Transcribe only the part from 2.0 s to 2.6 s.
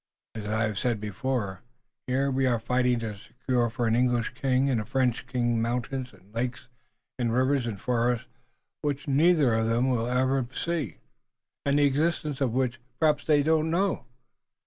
here we are